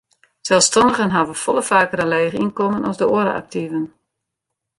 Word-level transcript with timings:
Selsstannigen 0.47 1.13
hawwe 1.15 1.35
folle 1.41 1.63
faker 1.67 2.03
in 2.05 2.11
leech 2.13 2.39
ynkommen 2.43 2.89
as 2.89 2.97
de 3.01 3.05
oare 3.15 3.33
aktiven. 3.41 3.85